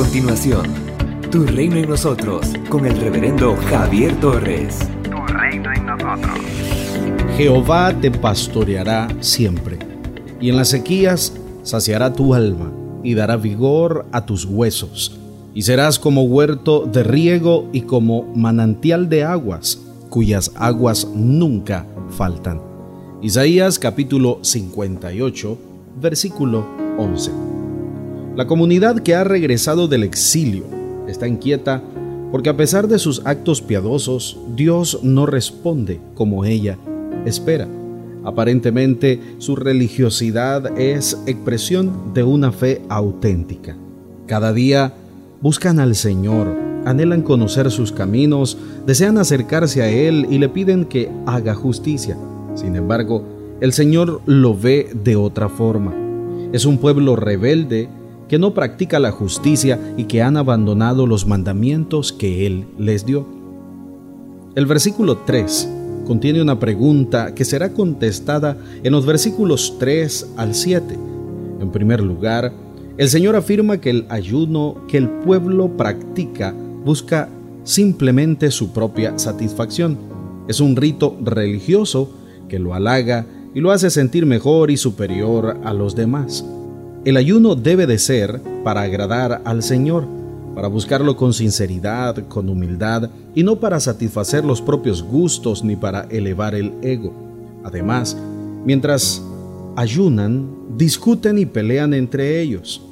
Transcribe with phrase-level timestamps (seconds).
[0.00, 0.62] continuación,
[1.30, 4.78] Tu Reino en Nosotros, con el reverendo Javier Torres.
[5.04, 6.38] Tu Reino en Nosotros.
[7.36, 9.78] Jehová te pastoreará siempre,
[10.40, 11.34] y en las sequías
[11.64, 12.72] saciará tu alma
[13.04, 15.18] y dará vigor a tus huesos,
[15.52, 22.62] y serás como huerto de riego y como manantial de aguas, cuyas aguas nunca faltan.
[23.20, 25.58] Isaías capítulo 58,
[26.00, 26.64] versículo
[26.96, 27.49] 11.
[28.36, 30.64] La comunidad que ha regresado del exilio
[31.08, 31.82] está inquieta
[32.30, 36.78] porque a pesar de sus actos piadosos, Dios no responde como ella
[37.26, 37.66] espera.
[38.22, 43.76] Aparentemente, su religiosidad es expresión de una fe auténtica.
[44.26, 44.92] Cada día
[45.40, 51.10] buscan al Señor, anhelan conocer sus caminos, desean acercarse a Él y le piden que
[51.26, 52.16] haga justicia.
[52.54, 53.24] Sin embargo,
[53.60, 55.94] el Señor lo ve de otra forma.
[56.52, 57.88] Es un pueblo rebelde
[58.30, 63.26] que no practica la justicia y que han abandonado los mandamientos que Él les dio.
[64.54, 65.68] El versículo 3
[66.06, 70.96] contiene una pregunta que será contestada en los versículos 3 al 7.
[71.60, 72.52] En primer lugar,
[72.98, 77.28] el Señor afirma que el ayuno que el pueblo practica busca
[77.64, 79.98] simplemente su propia satisfacción.
[80.46, 82.08] Es un rito religioso
[82.48, 86.44] que lo halaga y lo hace sentir mejor y superior a los demás.
[87.04, 90.20] El ayuno debe de ser para agradar al Señor
[90.54, 96.02] para buscarlo con sinceridad, con humildad y no para satisfacer los propios gustos ni para
[96.10, 97.12] elevar el ego.
[97.64, 98.16] Además,
[98.64, 99.22] mientras
[99.76, 102.82] ayunan, discuten y pelean entre ellos,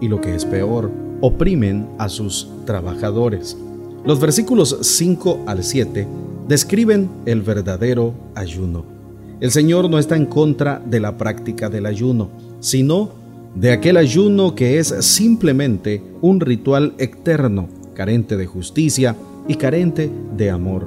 [0.00, 3.56] y lo que es peor, oprimen a sus trabajadores.
[4.04, 6.06] Los versículos 5 al 7
[6.46, 8.84] describen el verdadero ayuno.
[9.40, 12.28] El Señor no está en contra de la práctica del ayuno,
[12.60, 13.25] sino
[13.56, 19.16] de aquel ayuno que es simplemente un ritual eterno, carente de justicia
[19.48, 20.86] y carente de amor.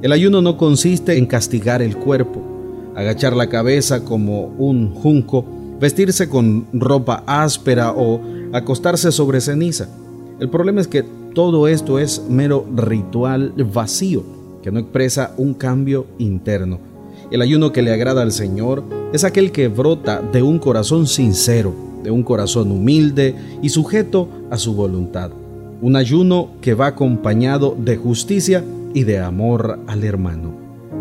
[0.00, 2.42] El ayuno no consiste en castigar el cuerpo,
[2.94, 5.44] agachar la cabeza como un junco,
[5.78, 8.20] vestirse con ropa áspera o
[8.52, 9.88] acostarse sobre ceniza.
[10.40, 11.04] El problema es que
[11.34, 14.22] todo esto es mero ritual vacío,
[14.62, 16.95] que no expresa un cambio interno.
[17.30, 21.74] El ayuno que le agrada al Señor es aquel que brota de un corazón sincero,
[22.02, 25.30] de un corazón humilde y sujeto a su voluntad.
[25.82, 30.54] Un ayuno que va acompañado de justicia y de amor al hermano.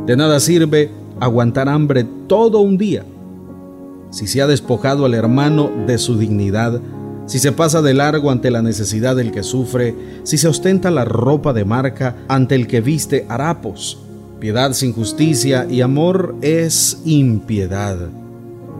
[0.05, 3.05] De nada sirve aguantar hambre todo un día
[4.15, 6.79] si se ha despojado al hermano de su dignidad,
[7.25, 9.93] si se pasa de largo ante la necesidad del que sufre,
[10.23, 14.04] si se ostenta la ropa de marca ante el que viste harapos.
[14.39, 17.97] Piedad sin justicia y amor es impiedad.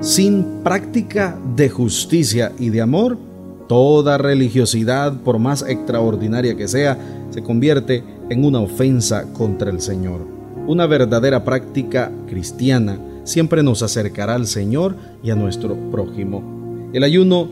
[0.01, 3.17] Sin práctica de justicia y de amor,
[3.67, 6.97] toda religiosidad, por más extraordinaria que sea,
[7.29, 10.19] se convierte en una ofensa contra el Señor.
[10.67, 16.89] Una verdadera práctica cristiana siempre nos acercará al Señor y a nuestro prójimo.
[16.91, 17.47] El ayuno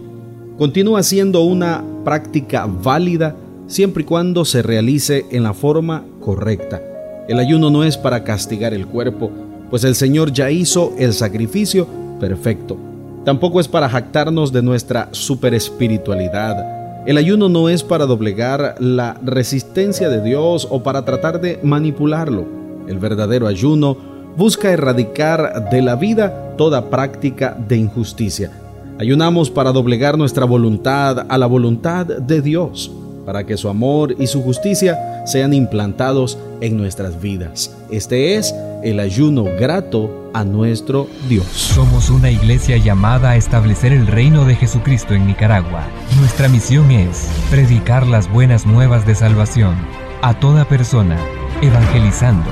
[0.58, 3.36] continúa siendo una práctica válida
[3.68, 6.82] siempre y cuando se realice en la forma correcta.
[7.28, 9.32] El ayuno no es para castigar el cuerpo,
[9.70, 11.88] pues el Señor ya hizo el sacrificio
[12.20, 12.78] perfecto.
[13.24, 17.08] Tampoco es para jactarnos de nuestra superespiritualidad.
[17.08, 22.46] El ayuno no es para doblegar la resistencia de Dios o para tratar de manipularlo.
[22.88, 23.96] El verdadero ayuno
[24.36, 28.52] busca erradicar de la vida toda práctica de injusticia.
[29.00, 32.92] Ayunamos para doblegar nuestra voluntad a la voluntad de Dios,
[33.26, 37.76] para que su amor y su justicia sean implantados en nuestras vidas.
[37.92, 38.54] Este es
[38.84, 41.46] el ayuno grato a nuestro Dios.
[41.48, 45.84] Somos una iglesia llamada a establecer el reino de Jesucristo en Nicaragua.
[46.20, 49.76] Nuestra misión es predicar las buenas nuevas de salvación
[50.22, 51.18] a toda persona,
[51.62, 52.50] evangelizando,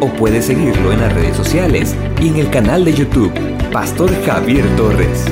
[0.00, 3.32] O puedes seguirlo en las redes sociales y en el canal de YouTube,
[3.72, 5.24] Pastor Javier Torres.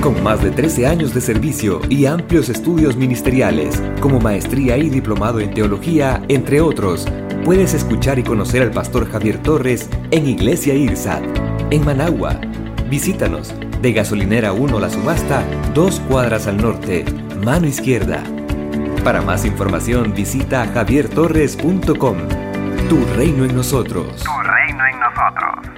[0.00, 5.38] Con más de 13 años de servicio y amplios estudios ministeriales, como maestría y diplomado
[5.40, 7.06] en teología, entre otros,
[7.44, 11.22] puedes escuchar y conocer al pastor Javier Torres en Iglesia IRSAT,
[11.70, 12.40] en Managua.
[12.88, 15.44] Visítanos de Gasolinera 1 La Subasta,
[15.74, 17.04] dos cuadras al norte,
[17.44, 18.22] mano izquierda.
[19.04, 22.16] Para más información visita javiertorres.com.
[22.88, 24.22] Tu reino en nosotros.
[24.22, 25.69] Tu reino en nosotros.